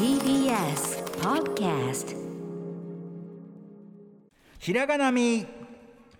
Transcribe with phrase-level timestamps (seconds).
[0.00, 2.16] TBS Podcast
[4.58, 5.46] ひらがなみ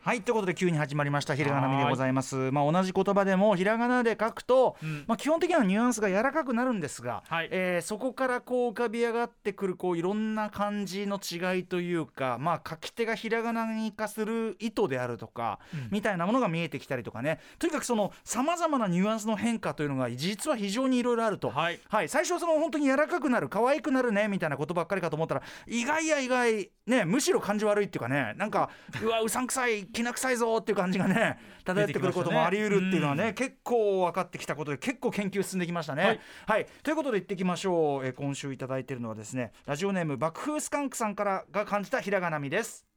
[0.02, 2.50] はいということで急に始まりましたひらがなみでございます。
[2.52, 5.04] まあ同じ言葉でもひらがなで書くと、ん。
[5.06, 7.48] まあ基本的にはニュアンスが柔らかくなるんですが、はい。
[7.50, 15.58] えーそこからこう浮かび上がってくるこういろんな漢字の違いというかまあ書き手がひらがなに化する意図であるとか、
[15.90, 17.38] みたいなものが見えてきたりとかね。
[17.58, 21.80] とにかくそのさまざまなニュアンスの変化というのが実は非常にいろいろあると、はい。
[21.90, 28.32] はい、最初はその本当に柔らかくなる可愛くなるねみたいなことばっかりかと思ったら意外や意外ねむしろ感じ悪いっていうかね。
[28.38, 28.70] なんか
[29.04, 36.20] うわうさんくさいきな臭いぞっていう感じがね漂ってくることもあり得るっていうのはね結構分かってきたことで結構研究進んできましたね。
[36.46, 36.62] ははい。
[36.62, 42.89] い、ということで言ってきましょう、えー今週いただいているのはですねラジオネーム爆風スカンクさんからが感じたひらがなみです。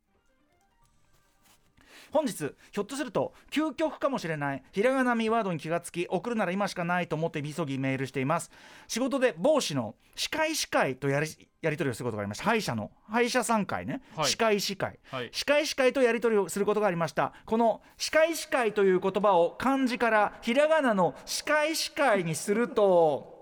[2.14, 8.52] 本日ひょっとすると究極かもしれないひらがなみワードに気がつき送るなら今しかないと思って急ぎメールしています。
[8.88, 11.28] 仕事で某氏の歯科医師会とやり
[11.62, 12.44] やり取りをすることがありました。
[12.44, 12.92] 歯医者の。
[13.10, 14.30] 歯医者さん会ね、はい。
[14.30, 15.30] 歯科医師会、はい。
[15.32, 17.34] 歯科医師会とやり取りをすることがありました。
[17.46, 23.33] この歯科医師会という言葉を漢字からひらがなの歯科医師会にすると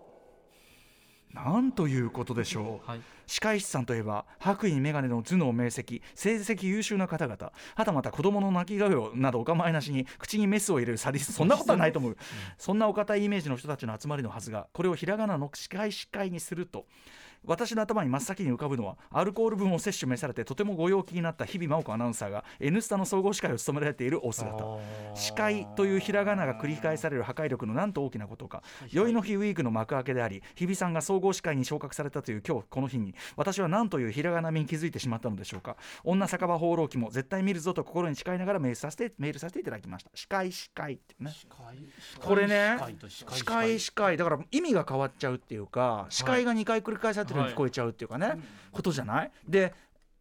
[1.34, 3.02] なんということでしょう、はい。
[3.28, 11.34] 歯科医師さんといえば白衣に眼鏡の頭脳明晰成績優秀な方々はたまた子供の泣き声などお構いなしに口にメスを入れるサディスト。
[11.34, 12.18] そんなことはないと思う、
[12.58, 16.86] そんなお堅いイメージの人たちの集まりのはずがこれをひらがなの歯科医師会にすると
[17.45, 24.64] 私の頭に真っ先に浮かぶのはアルコール分を摂取召されてとてもご陽気になった日々真央子アナウンサーが「N スタ」の総合司会を務められているお姿
[25.16, 35.78] 司会というひらがなが繰り返される破壊力のなんと大きなことか宵の日ウィークの幕開けであり日比さんが総合司会に昇格されたという今日この日に私は何というひらがなみに気づいてしまったのでしょうか。
[36.03, 40.12] 女酒場放浪記も絶対見るぞと心に誓いながらメールさせてメールさせていただきました。
[40.14, 41.31] 司会司会ってね。
[42.19, 42.78] これね
[43.09, 48.38] 司会司会だから意味が変わっちゃうっていうか司会が2回繰り返されてるように聞こえちゃうっていうかね、
[48.72, 49.32] ことじゃない？
[49.48, 49.74] で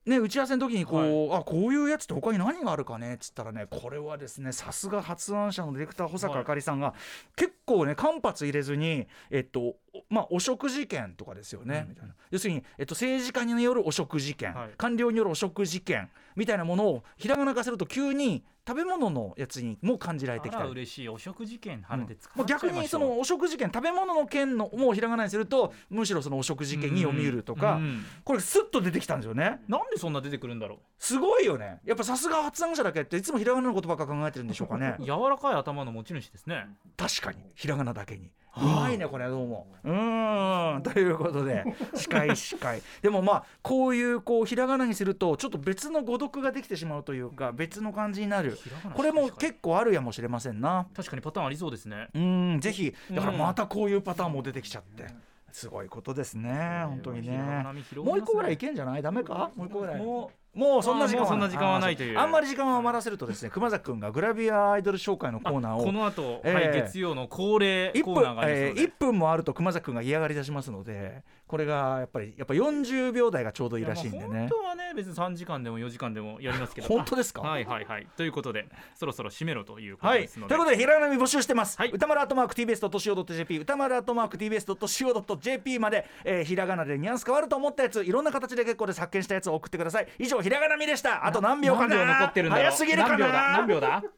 [0.06, 6.94] ね、打ち合わせの時にこう、あこういうやつって他に何があるかねっつったらねこれはですねさすが発案者のディレクター保坂あかりさんが、
[7.36, 9.76] 結構ね間髪入れずにえっとお
[10.10, 12.14] まあお食事件とかですよね、みたいな。
[12.30, 14.70] 要するに、えっと、政治家によるお食事件、はい。
[14.76, 20.70] 官僚によるお食事件みたいなものをひらがな化すると急に食べ物のやつにも感じられてきたり。
[20.70, 22.70] 嬉しいお食事券晴れて使もうっちゃいましょう。
[22.70, 28.04] 逆にそのお食事券食べ物の件のもうひらがなにするとむしろそのお食事券に読みうるとか、うん。
[28.24, 29.60] これスッと出てきたんですよね。
[29.68, 31.80] なんでそんな出てくるんだろすごいよね。
[31.84, 34.96] やっぱさすが発案者だけっていつもひらがなのことばっか考えてるんでしょうかね。
[34.98, 36.66] う 柔らかい頭の持ち主ですね。
[36.96, 37.38] 確かに。
[37.54, 39.66] ひらがなだけにうまいねこれどうも。
[39.84, 40.82] うーん。
[40.84, 42.82] ということで司会司会。
[43.02, 48.58] でもまあこういうこうひらがなにするとちょっと別の語読ができてしまうというか別の感じになる。
[48.94, 50.86] これも結構あるやもしれませんな。
[50.94, 52.08] 確かにパターンありそうですね。
[52.14, 52.94] うーんぜひ。
[53.10, 55.06] だからまたこういうパターンも出てきちゃって、
[55.52, 57.64] すごいことですね本当にね。
[57.96, 59.02] もう一個ぐらいいけんじゃない？
[59.02, 59.50] ダメか？
[59.56, 60.00] もう一個ぐらい。
[60.02, 62.18] ももうそんな時間はな時間はないという。
[62.18, 74.24] あんまり時間を余らせるとですね熊崎君がグラビアアイドル紹介のコーナーをこの後、えーはい月曜の恒例1コーナー分がありますので、えー、1分もあると熊崎君が嫌がり出しますのでこれがやっぱりやっぱ40秒台がちょうどいいらしいんでね。
[74.26, 76.86] 本当はね別に3時間でも4時間でもやりますけど。
[76.94, 77.42] 本当ですか？
[77.44, 78.06] あはいはいはい。
[78.16, 81.76] ということでそろそろ締めろということはい、ですので、ということで、ひらがなみ募集してます。
[81.78, 81.90] はい。
[81.90, 89.00] 歌丸アットマーク TBS.CO.JP、歌丸アットマーク TBS.CO.JP まで、えーひらがなでニュアンス変わると思ったやつ、いろんな形で結構です。
[89.00, 90.08] 発見したやつを送ってください。
[90.18, 91.24] 以上、ひらがなみでした。
[91.26, 91.86] あと何秒か。
[91.86, 92.64] な何秒残ってるんだろう。
[92.66, 93.18] 早すぎるかな。
[93.18, 93.88] 何秒だ？
[93.90, 94.02] 何秒だ？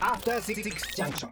[0.00, 0.62] After Six
[0.96, 1.28] Junction.